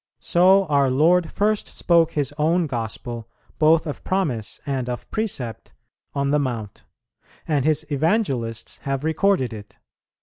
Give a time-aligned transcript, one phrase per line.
[0.19, 5.73] So our Lord first spoke His own Gospel, both of promise and of precept,
[6.15, 6.85] on the Mount,
[7.47, 9.77] and His Evangelists have recorded it.